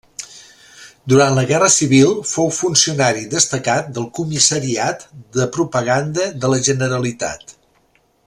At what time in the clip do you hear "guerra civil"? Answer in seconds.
1.51-2.15